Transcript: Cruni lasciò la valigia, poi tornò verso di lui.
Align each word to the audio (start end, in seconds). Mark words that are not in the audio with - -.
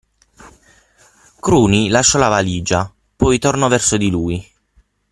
Cruni 1.39 1.87
lasciò 1.89 2.17
la 2.17 2.27
valigia, 2.27 2.91
poi 3.15 3.37
tornò 3.37 3.67
verso 3.67 3.97
di 3.97 4.09
lui. 4.09 4.51